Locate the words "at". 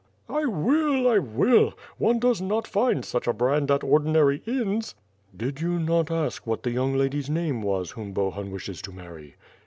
3.69-3.83